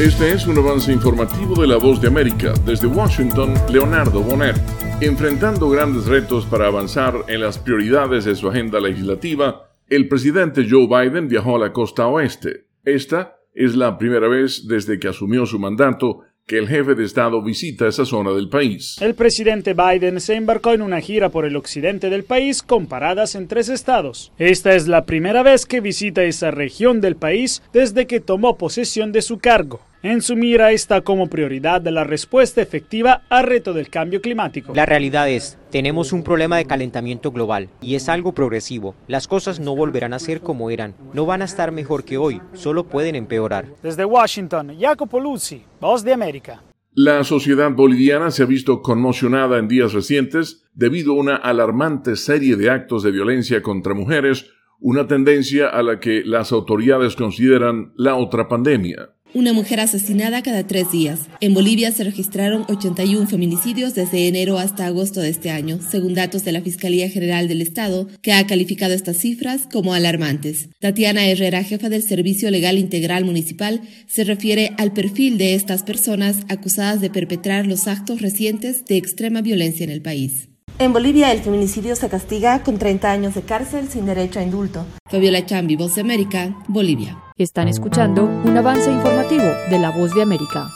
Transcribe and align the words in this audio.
Este 0.00 0.32
es 0.32 0.48
un 0.48 0.58
avance 0.58 0.92
informativo 0.92 1.54
de 1.62 1.68
la 1.68 1.76
Voz 1.76 2.00
de 2.00 2.08
América. 2.08 2.52
Desde 2.66 2.88
Washington, 2.88 3.54
Leonardo 3.70 4.22
Bonet. 4.22 4.56
Enfrentando 5.00 5.70
grandes 5.70 6.06
retos 6.06 6.46
para 6.46 6.66
avanzar 6.66 7.24
en 7.28 7.40
las 7.40 7.58
prioridades 7.58 8.24
de 8.24 8.34
su 8.34 8.48
agenda 8.48 8.80
legislativa, 8.80 9.70
el 9.88 10.08
presidente 10.08 10.66
Joe 10.68 10.88
Biden 10.88 11.28
viajó 11.28 11.54
a 11.54 11.58
la 11.60 11.72
costa 11.72 12.08
oeste. 12.08 12.66
Esta 12.84 13.36
es 13.54 13.76
la 13.76 13.96
primera 13.96 14.26
vez 14.26 14.66
desde 14.66 14.98
que 14.98 15.06
asumió 15.06 15.46
su 15.46 15.60
mandato 15.60 16.22
que 16.46 16.58
el 16.58 16.68
jefe 16.68 16.94
de 16.94 17.04
Estado 17.04 17.42
visita 17.42 17.88
esa 17.88 18.04
zona 18.04 18.32
del 18.32 18.50
país. 18.50 18.96
El 19.00 19.14
presidente 19.14 19.72
Biden 19.72 20.20
se 20.20 20.34
embarcó 20.34 20.74
en 20.74 20.82
una 20.82 21.00
gira 21.00 21.30
por 21.30 21.46
el 21.46 21.56
occidente 21.56 22.10
del 22.10 22.24
país 22.24 22.62
con 22.62 22.86
paradas 22.86 23.34
en 23.34 23.48
tres 23.48 23.70
estados. 23.70 24.30
Esta 24.38 24.74
es 24.74 24.86
la 24.86 25.06
primera 25.06 25.42
vez 25.42 25.64
que 25.64 25.80
visita 25.80 26.22
esa 26.22 26.50
región 26.50 27.00
del 27.00 27.16
país 27.16 27.62
desde 27.72 28.06
que 28.06 28.20
tomó 28.20 28.58
posesión 28.58 29.10
de 29.10 29.22
su 29.22 29.38
cargo. 29.38 29.80
En 30.04 30.20
su 30.20 30.36
mira 30.36 30.70
está 30.70 31.00
como 31.00 31.30
prioridad 31.30 31.82
la 31.86 32.04
respuesta 32.04 32.60
efectiva 32.60 33.22
al 33.30 33.46
reto 33.46 33.72
del 33.72 33.88
cambio 33.88 34.20
climático. 34.20 34.74
La 34.74 34.84
realidad 34.84 35.30
es, 35.30 35.58
tenemos 35.70 36.12
un 36.12 36.22
problema 36.22 36.58
de 36.58 36.66
calentamiento 36.66 37.32
global 37.32 37.70
y 37.80 37.94
es 37.94 38.10
algo 38.10 38.34
progresivo. 38.34 38.94
Las 39.08 39.26
cosas 39.26 39.60
no 39.60 39.74
volverán 39.74 40.12
a 40.12 40.18
ser 40.18 40.42
como 40.42 40.68
eran, 40.68 40.94
no 41.14 41.24
van 41.24 41.40
a 41.40 41.46
estar 41.46 41.72
mejor 41.72 42.04
que 42.04 42.18
hoy, 42.18 42.42
solo 42.52 42.84
pueden 42.84 43.14
empeorar. 43.14 43.64
Desde 43.82 44.04
Washington, 44.04 44.76
Jacopo 44.78 45.18
Luzzi, 45.18 45.62
Voz 45.80 46.04
de 46.04 46.12
América. 46.12 46.62
La 46.92 47.24
sociedad 47.24 47.70
boliviana 47.70 48.30
se 48.30 48.42
ha 48.42 48.46
visto 48.46 48.82
conmocionada 48.82 49.58
en 49.58 49.68
días 49.68 49.94
recientes 49.94 50.66
debido 50.74 51.12
a 51.12 51.16
una 51.16 51.36
alarmante 51.36 52.16
serie 52.16 52.56
de 52.56 52.68
actos 52.68 53.04
de 53.04 53.10
violencia 53.10 53.62
contra 53.62 53.94
mujeres, 53.94 54.50
una 54.80 55.06
tendencia 55.06 55.70
a 55.70 55.82
la 55.82 55.98
que 55.98 56.22
las 56.26 56.52
autoridades 56.52 57.16
consideran 57.16 57.94
la 57.96 58.16
otra 58.16 58.48
pandemia 58.48 59.14
una 59.34 59.52
mujer 59.52 59.80
asesinada 59.80 60.42
cada 60.42 60.66
tres 60.66 60.90
días. 60.90 61.20
En 61.40 61.54
Bolivia 61.54 61.92
se 61.92 62.04
registraron 62.04 62.64
81 62.68 63.26
feminicidios 63.26 63.94
desde 63.94 64.28
enero 64.28 64.58
hasta 64.58 64.86
agosto 64.86 65.20
de 65.20 65.28
este 65.28 65.50
año, 65.50 65.80
según 65.90 66.14
datos 66.14 66.44
de 66.44 66.52
la 66.52 66.62
Fiscalía 66.62 67.10
General 67.10 67.48
del 67.48 67.60
Estado, 67.60 68.08
que 68.22 68.32
ha 68.32 68.46
calificado 68.46 68.94
estas 68.94 69.18
cifras 69.18 69.68
como 69.70 69.92
alarmantes. 69.92 70.68
Tatiana 70.78 71.26
Herrera, 71.26 71.64
jefa 71.64 71.88
del 71.88 72.04
Servicio 72.04 72.50
Legal 72.50 72.78
Integral 72.78 73.24
Municipal, 73.24 73.82
se 74.06 74.24
refiere 74.24 74.72
al 74.78 74.92
perfil 74.92 75.36
de 75.36 75.54
estas 75.54 75.82
personas 75.82 76.38
acusadas 76.48 77.00
de 77.00 77.10
perpetrar 77.10 77.66
los 77.66 77.88
actos 77.88 78.20
recientes 78.22 78.84
de 78.84 78.96
extrema 78.96 79.42
violencia 79.42 79.84
en 79.84 79.90
el 79.90 80.00
país. 80.00 80.48
En 80.76 80.92
Bolivia 80.92 81.30
el 81.30 81.38
feminicidio 81.38 81.94
se 81.94 82.08
castiga 82.08 82.64
con 82.64 82.78
30 82.78 83.08
años 83.08 83.34
de 83.36 83.42
cárcel 83.42 83.86
sin 83.86 84.06
derecho 84.06 84.40
a 84.40 84.42
indulto. 84.42 84.84
Fabiola 85.08 85.46
Chambi, 85.46 85.76
Voz 85.76 85.94
de 85.94 86.00
América, 86.00 86.52
Bolivia. 86.66 87.16
Están 87.38 87.68
escuchando 87.68 88.24
un 88.24 88.56
avance 88.56 88.90
informativo 88.90 89.44
de 89.70 89.78
la 89.78 89.92
Voz 89.96 90.12
de 90.12 90.22
América. 90.22 90.68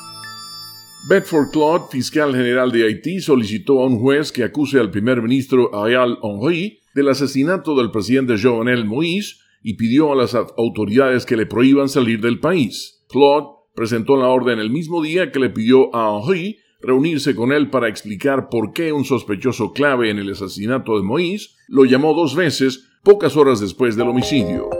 Bedford 1.09 1.51
Claude, 1.51 1.87
fiscal 1.91 2.33
general 2.33 2.71
de 2.71 2.85
Haití, 2.85 3.19
solicitó 3.21 3.81
a 3.81 3.87
un 3.87 3.99
juez 3.99 4.31
que 4.31 4.45
acuse 4.45 4.79
al 4.79 4.93
primer 4.93 5.21
ministro 5.21 5.75
Ariel 5.75 6.17
Henry 6.23 6.79
del 6.95 7.09
asesinato 7.09 7.75
del 7.75 7.91
presidente 7.91 8.41
Jovenel 8.41 8.87
Moïse 8.87 9.39
y 9.65 9.75
pidió 9.75 10.13
a 10.13 10.17
las 10.17 10.37
autoridades 10.37 11.27
que 11.27 11.37
le 11.37 11.47
prohíban 11.47 11.89
salir 11.89 12.21
del 12.21 12.39
país. 12.39 13.05
Claude 13.09 13.49
presentó 13.75 14.17
la 14.17 14.29
orden 14.29 14.61
el 14.61 14.71
mismo 14.71 15.03
día 15.03 15.33
que 15.33 15.41
le 15.41 15.51
pidió 15.51 15.93
a 15.93 16.23
Henry 16.23 16.59
reunirse 16.81 17.35
con 17.35 17.53
él 17.53 17.71
para 17.71 17.89
explicar 17.89 18.49
por 18.49 18.73
qué 18.73 18.93
un 18.93 19.05
sospechoso 19.05 19.73
clave 19.73 20.11
en 20.11 20.19
el 20.19 20.31
asesinato 20.31 20.97
de 20.97 21.03
Moïse 21.03 21.51
lo 21.67 21.85
llamó 21.85 22.15
dos 22.15 22.37
veces 22.37 22.85
pocas 23.03 23.37
horas 23.37 23.61
después 23.61 23.97
del 23.97 24.09
homicidio. 24.09 24.71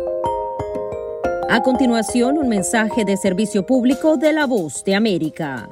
A 1.51 1.63
continuación, 1.63 2.39
un 2.39 2.49
mensaje 2.49 3.05
de 3.05 3.17
servicio 3.17 3.67
público 3.67 4.17
de 4.17 4.33
la 4.33 4.47
voz 4.47 4.85
de 4.85 4.95
América. 4.95 5.69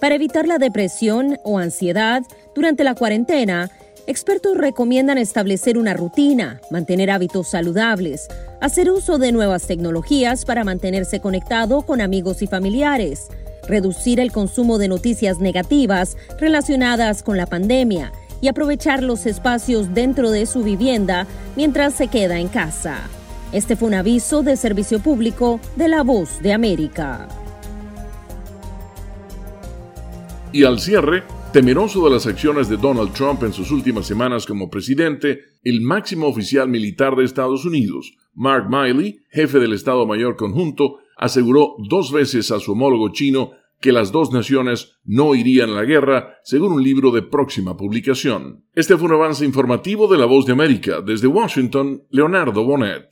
Para 0.00 0.14
evitar 0.14 0.48
la 0.48 0.58
depresión 0.58 1.36
o 1.44 1.58
ansiedad 1.58 2.22
durante 2.54 2.84
la 2.84 2.94
cuarentena, 2.94 3.70
expertos 4.06 4.56
recomiendan 4.56 5.18
establecer 5.18 5.76
una 5.78 5.94
rutina, 5.94 6.60
mantener 6.70 7.10
hábitos 7.10 7.48
saludables, 7.48 8.28
hacer 8.60 8.90
uso 8.90 9.18
de 9.18 9.30
nuevas 9.30 9.66
tecnologías 9.66 10.44
para 10.46 10.64
mantenerse 10.64 11.20
conectado 11.20 11.82
con 11.82 12.00
amigos 12.00 12.40
y 12.40 12.46
familiares, 12.46 13.28
reducir 13.70 14.20
el 14.20 14.32
consumo 14.32 14.78
de 14.78 14.88
noticias 14.88 15.38
negativas 15.38 16.16
relacionadas 16.38 17.22
con 17.22 17.36
la 17.36 17.46
pandemia 17.46 18.12
y 18.40 18.48
aprovechar 18.48 19.02
los 19.02 19.26
espacios 19.26 19.94
dentro 19.94 20.30
de 20.30 20.46
su 20.46 20.62
vivienda 20.62 21.26
mientras 21.56 21.94
se 21.94 22.08
queda 22.08 22.38
en 22.38 22.48
casa. 22.48 23.08
Este 23.52 23.76
fue 23.76 23.88
un 23.88 23.94
aviso 23.94 24.42
de 24.42 24.56
servicio 24.56 25.00
público 25.00 25.60
de 25.76 25.88
La 25.88 26.02
Voz 26.02 26.40
de 26.40 26.52
América. 26.52 27.28
Y 30.52 30.64
al 30.64 30.78
cierre, 30.80 31.22
temeroso 31.52 32.04
de 32.04 32.10
las 32.10 32.26
acciones 32.26 32.68
de 32.68 32.76
Donald 32.76 33.12
Trump 33.12 33.42
en 33.42 33.52
sus 33.52 33.70
últimas 33.70 34.06
semanas 34.06 34.46
como 34.46 34.70
presidente, 34.70 35.40
el 35.62 35.80
máximo 35.80 36.26
oficial 36.26 36.68
militar 36.68 37.16
de 37.16 37.24
Estados 37.24 37.64
Unidos, 37.64 38.14
Mark 38.34 38.68
Miley, 38.70 39.20
jefe 39.30 39.58
del 39.58 39.72
Estado 39.72 40.06
Mayor 40.06 40.36
Conjunto, 40.36 40.98
aseguró 41.16 41.74
dos 41.88 42.12
veces 42.12 42.50
a 42.50 42.60
su 42.60 42.72
homólogo 42.72 43.10
chino 43.10 43.52
que 43.80 43.92
las 43.92 44.12
dos 44.12 44.32
naciones 44.32 44.98
no 45.04 45.34
irían 45.34 45.70
a 45.70 45.74
la 45.74 45.84
guerra, 45.84 46.36
según 46.44 46.72
un 46.72 46.82
libro 46.82 47.10
de 47.10 47.22
próxima 47.22 47.76
publicación. 47.76 48.64
Este 48.74 48.96
fue 48.96 49.08
un 49.08 49.14
avance 49.14 49.44
informativo 49.44 50.06
de 50.06 50.18
La 50.18 50.26
Voz 50.26 50.46
de 50.46 50.52
América. 50.52 51.00
Desde 51.00 51.26
Washington, 51.26 52.04
Leonardo 52.10 52.64
Bonet. 52.64 53.08